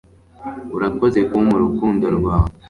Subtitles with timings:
[0.75, 2.49] urakoze kumpa urukundo rwawe